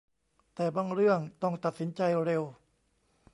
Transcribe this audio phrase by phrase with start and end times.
[0.55, 2.43] แต่บางเรื่องต้องตัดสินใจเร็ว